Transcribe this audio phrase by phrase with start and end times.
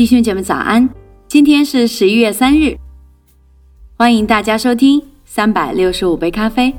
[0.00, 0.88] 弟兄姐妹早安，
[1.28, 2.74] 今天是十一月三日，
[3.98, 6.74] 欢迎大家收听三百六十五杯咖啡。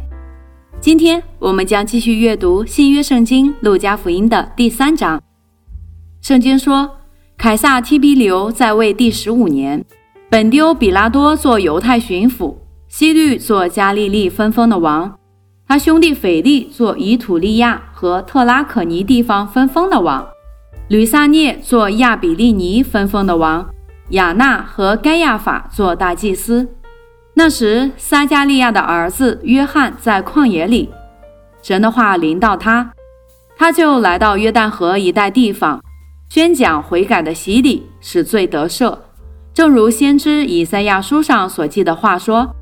[0.80, 5.22] 今天我们将继续阅读新约圣经路加福音的第三章。
[6.20, 6.98] 圣经说，
[7.38, 9.86] 凯撒提比留在位第十五年，
[10.28, 12.56] 本丢比拉多做犹太巡抚，
[12.88, 15.20] 西律做加利利分封的王，
[15.68, 20.28] 他兄弟腓力做以土利亚和特拉可尼地方分封的王。
[20.92, 23.66] 吕撒涅做亚比利尼分封的王，
[24.10, 26.68] 亚纳和该亚法做大祭司。
[27.34, 30.90] 那时，撒加利亚的儿子约翰在旷野里，
[31.62, 32.92] 神的话临到他，
[33.56, 35.82] 他就来到约旦河一带地方，
[36.28, 38.98] 宣讲悔改的洗礼，使罪得赦。
[39.54, 42.54] 正如先知以赛亚书上所记的话说：“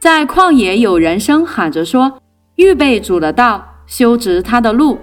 [0.00, 2.18] 在旷野有人声喊着说，
[2.56, 4.98] 预备主的道，修直他的路，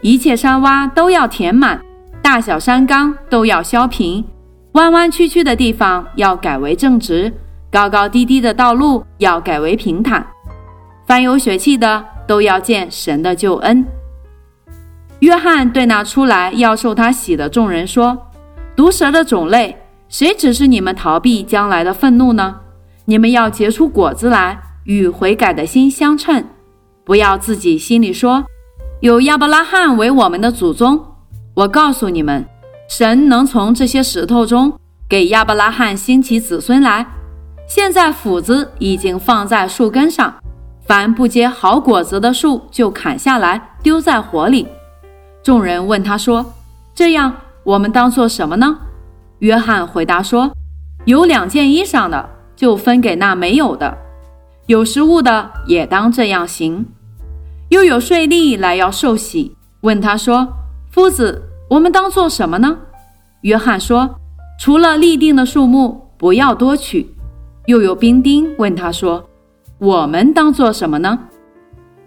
[0.00, 1.78] 一切山洼都要填满。”
[2.24, 4.24] 大小山冈都要削平，
[4.72, 7.30] 弯弯曲曲的地方要改为正直，
[7.70, 10.26] 高高低低的道路要改为平坦。
[11.06, 13.86] 凡有血气的都要见神的救恩。
[15.18, 18.16] 约翰对那出来要受他洗的众人说
[18.74, 19.76] ：“毒蛇的种类，
[20.08, 22.56] 谁指示你们逃避将来的愤怒呢？
[23.04, 26.42] 你们要结出果子来，与悔改的心相称。
[27.04, 28.42] 不要自己心里说，
[29.00, 30.98] 有亚伯拉罕为我们的祖宗。”
[31.54, 32.44] 我告诉你们，
[32.88, 34.76] 神能从这些石头中
[35.08, 37.06] 给亚伯拉罕兴起子孙来。
[37.68, 40.34] 现在斧子已经放在树根上，
[40.84, 44.66] 凡不结好果子的树就砍下来丢在火里。
[45.44, 46.44] 众人问他说
[46.92, 47.32] ：“这样，
[47.62, 48.76] 我们当做什么呢？”
[49.38, 50.50] 约翰回答说
[51.06, 53.96] ：“有两件衣裳的，就分给那没有的；
[54.66, 56.84] 有食物的，也当这样行。
[57.68, 60.48] 又有税吏来要受洗，问他说。”
[60.94, 62.78] 夫子，我们当做什么呢？
[63.40, 64.08] 约翰说
[64.60, 67.04] ：“除了立定的数目，不要多取。”
[67.66, 69.28] 又有兵丁问他说
[69.78, 71.18] ：“我们当做什么呢？”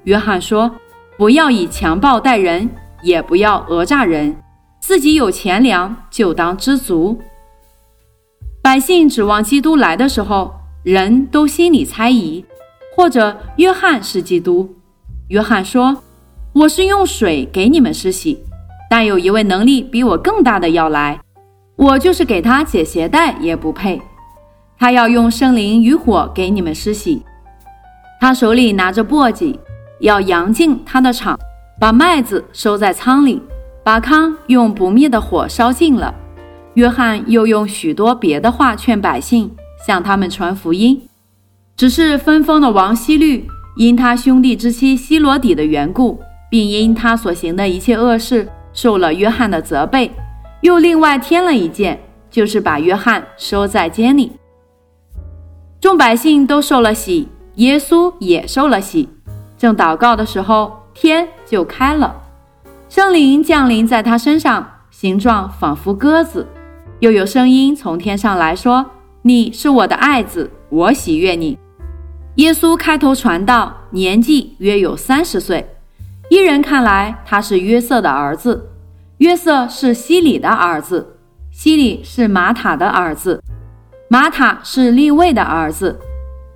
[0.06, 0.72] 约翰说
[1.20, 2.70] ：“不要以强暴待人，
[3.02, 4.34] 也不要讹诈人。
[4.80, 7.20] 自己有钱粮，就当知足。”
[8.64, 10.53] 百姓指望基督来的时候，
[10.84, 12.46] 人都心里猜疑，
[12.96, 14.74] 或者约翰是基督。
[15.28, 16.03] 约翰说
[16.56, 18.42] ：“我是用水给你们施洗。”
[18.90, 21.20] 但有一位能力比我更大的要来，
[21.75, 24.02] 我就是给他解鞋带也不配。
[24.80, 27.22] 他要用圣灵与火给你们施洗。
[28.20, 29.58] 他手里拿着簸箕，
[30.00, 31.38] 要扬进他的场，
[31.80, 33.42] 把麦子收在仓里，
[33.84, 36.14] 把糠用不灭的火烧尽了。
[36.76, 39.52] 约翰又用许多别的话劝百姓，
[39.86, 41.02] 向他们传福音。
[41.76, 48.47] 只是分封的王希律因他兄弟之妻希罗底的缘故，并因他所行的一切恶事。
[48.78, 50.12] 受了约翰的责备，
[50.62, 52.00] 又另外添了一件，
[52.30, 54.32] 就是把约翰收在监里。
[55.82, 59.10] 众百姓都受了喜，耶稣也受了喜。
[59.58, 62.16] 正祷告的时候，天就开了，
[62.88, 66.46] 圣灵降临在他身上，形状仿佛鸽子。
[67.00, 68.86] 又有声音从天上来说
[69.24, 71.58] ：“你是我的爱子，我喜悦你。”
[72.38, 75.68] 耶稣开头传道，年纪约有三十岁。
[76.30, 78.70] 一人看来他是约瑟的儿子，
[79.20, 81.16] 约瑟是西里的儿子，
[81.52, 83.42] 西里是玛塔的儿子，
[84.10, 85.98] 玛塔是利位的儿子，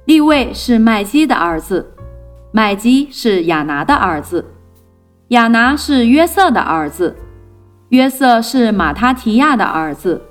[0.04, 1.94] 利位是麦基的儿子，
[2.52, 4.46] 麦基是亚拿的儿子，
[5.30, 7.16] 亚拿是约瑟的儿子，
[7.90, 10.22] 约瑟是马他提亚的儿子，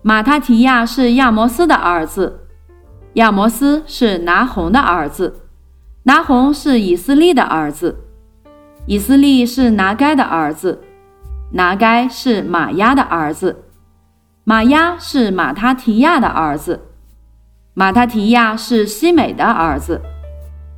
[0.00, 2.46] 马他提亚是亚摩斯的儿子，
[3.14, 5.42] 亚摩斯是拿红的儿子，
[6.04, 7.98] 拿红是以斯利的儿子。
[8.86, 10.82] 以斯利是拿该的儿子，
[11.52, 13.64] 拿该是马亚的儿子，
[14.42, 16.80] 马亚是马他提亚的儿子，
[17.74, 20.00] 马他提亚是西美的儿子，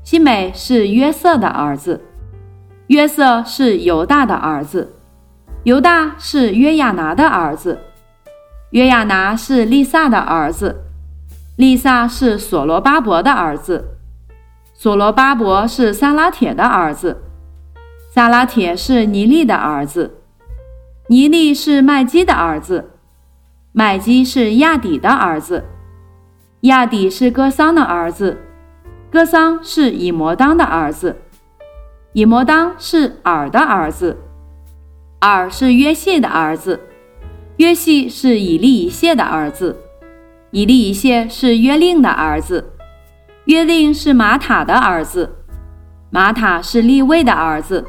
[0.02, 2.04] 西美是约瑟的儿子，
[2.88, 4.96] 约瑟是犹大的儿子，
[5.62, 7.78] 犹大是约亚拿的儿子，
[8.70, 10.84] 约亚拿是利萨的儿子，
[11.56, 13.96] 利萨是所罗巴伯的儿子，
[14.74, 17.22] 所罗巴伯是撒拉铁的儿子。
[18.14, 20.18] 萨拉铁是尼利的儿子，
[21.08, 22.92] 尼利是麦基的儿子，
[23.72, 25.64] 麦基是亚底的儿子，
[26.60, 28.38] 亚底是哥桑的儿子，
[29.10, 31.16] 哥桑是以摩当的儿子，
[32.12, 34.16] 以摩当是尔的儿子，
[35.18, 36.78] 尔是约谢的儿子，
[37.56, 39.76] 约谢是以利以谢的儿子，
[40.52, 42.74] 以利以谢是约令的儿子，
[43.46, 45.34] 约令是玛塔的儿子，
[46.10, 47.84] 玛塔是利位的儿子。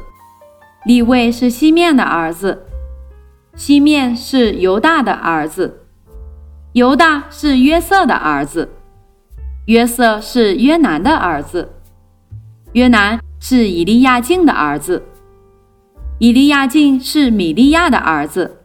[0.86, 2.64] 利位是西面的儿子，
[3.56, 5.80] 西面是犹大的儿子，
[6.74, 8.68] 犹大是约瑟的儿子，
[9.64, 11.72] 约瑟是约南的儿子，
[12.74, 15.02] 约南是以利亚敬的儿子，
[16.20, 18.58] 以利亚敬是米利亚的儿子，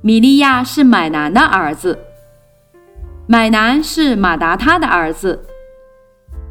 [0.00, 1.98] 米利亚是买南的儿子，
[3.26, 5.44] 买南是马达他的儿子，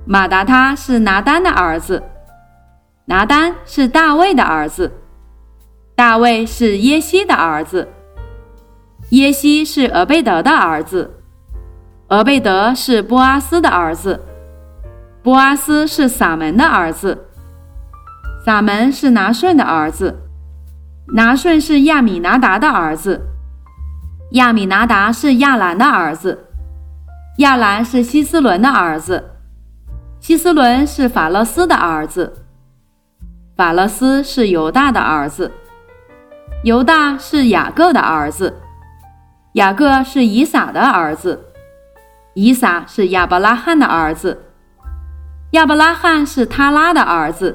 [0.05, 2.03] 马达他是拿丹的儿子，
[3.09, 4.91] 拿丹是大卫的儿子，
[5.95, 7.87] 大卫是耶西的儿子。
[9.09, 11.09] 耶西是俄贝德的儿子，
[12.09, 14.23] 俄贝德是波阿斯的儿子，
[15.23, 17.25] 波阿斯是撒门的儿子，
[18.45, 20.15] 撒门是拿顺的儿子，
[21.15, 23.19] 拿顺是亚米拿达的儿子，
[24.33, 26.45] 亚米拿达是亚兰的儿子，
[27.39, 29.31] 亚兰是希斯伦的儿子，
[30.19, 32.45] 希斯伦是法勒斯的儿子，
[33.59, 35.51] 法勒斯是犹大的儿子，
[36.63, 38.55] 犹大是雅各的儿子。
[39.55, 41.37] 雅各是以撒的儿子，
[42.35, 44.45] 以撒是亚伯拉罕的儿子，
[45.51, 47.53] 亚伯拉罕是他拉的儿子，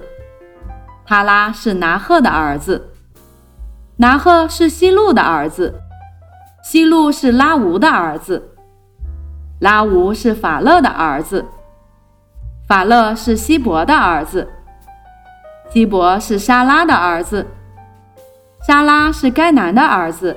[1.07, 2.91] 他拉是拿赫的儿子，
[3.97, 5.81] 拿赫是西路的儿子，
[6.63, 8.51] 西路是拉吾的儿子，
[9.59, 11.47] 拉吾是法勒的儿子，
[12.69, 14.47] 法勒是希伯的儿子，
[15.75, 17.45] 希伯是沙拉的儿子，
[18.65, 20.37] 沙拉是该南的儿子。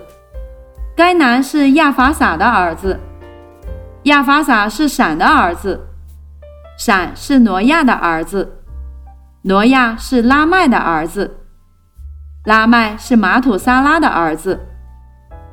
[0.95, 2.99] 该男是亚法撒的儿子，
[4.05, 5.79] 亚法撒是闪的儿子，
[6.75, 8.63] 闪是挪亚的儿子，
[9.43, 11.37] 挪亚是拉麦的儿子，
[12.45, 14.59] 拉麦是马土撒拉的儿子，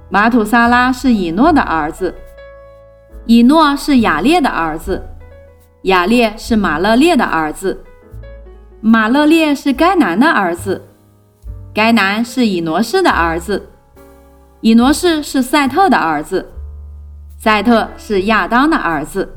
[0.08, 2.14] 马土撒拉是以诺的儿子，
[3.26, 5.06] 以诺是雅列的儿子，
[5.82, 7.84] 雅列是马勒列的儿子，
[8.86, 10.82] 马勒列是该男的儿子，
[11.72, 13.70] 该男是以挪士的儿子。
[14.60, 16.52] 以挪士是赛特的儿子，
[17.38, 19.36] 赛特是亚当的儿子，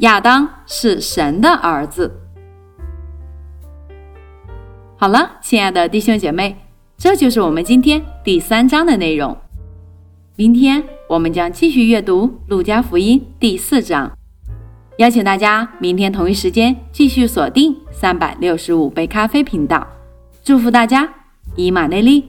[0.00, 2.12] 亚当是神的儿子。
[4.98, 6.54] 好了，亲爱的弟兄姐妹，
[6.98, 9.34] 这就是我们今天第三章的内容。
[10.36, 14.12] 明天我们将继续阅读《路加福音》第四章。
[14.98, 19.86] 邀请大家明天同一时间继续锁定三百六十五杯咖啡频道。
[20.44, 21.08] 祝福大家，
[21.56, 22.28] 以马内利。